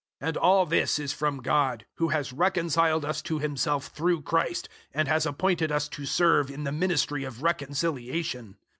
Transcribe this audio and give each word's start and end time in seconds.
005:018 0.19 0.27
And 0.29 0.37
all 0.37 0.65
this 0.65 0.97
is 0.97 1.13
from 1.13 1.41
God, 1.43 1.85
who 1.97 2.07
has 2.07 2.33
reconciled 2.33 3.05
us 3.05 3.21
to 3.21 3.37
Himself 3.37 3.85
through 3.89 4.23
Christ, 4.23 4.67
and 4.95 5.07
has 5.07 5.27
appointed 5.27 5.71
us 5.71 5.87
to 5.89 6.07
serve 6.07 6.49
in 6.49 6.63
the 6.63 6.71
ministry 6.71 7.23
of 7.23 7.43
reconciliation. 7.43 8.57